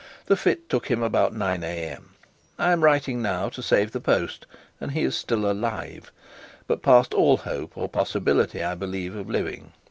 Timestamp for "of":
9.15-9.29